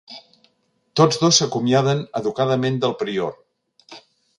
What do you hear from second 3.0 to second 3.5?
prior.